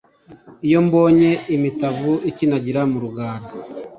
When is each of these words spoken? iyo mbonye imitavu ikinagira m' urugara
iyo 0.67 0.79
mbonye 0.87 1.29
imitavu 1.55 2.13
ikinagira 2.29 2.81
m' 2.89 2.95
urugara 2.97 3.45